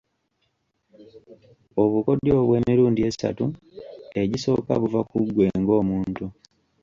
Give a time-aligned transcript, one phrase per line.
[1.83, 3.45] Obukodyo obw’emirundi esatu
[4.21, 6.25] egisooka buva ku ggwe ng’omuntu.